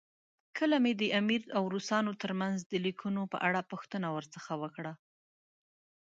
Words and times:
کله 0.57 0.75
مې 0.83 0.93
د 0.95 1.03
امیر 1.19 1.41
او 1.57 1.63
روسانو 1.73 2.11
ترمنځ 2.21 2.57
د 2.61 2.73
لیکونو 2.85 3.21
په 3.31 3.37
اړه 3.47 3.67
پوښتنه 3.71 4.07
ورڅخه 4.15 4.53
وکړه. 4.61 4.93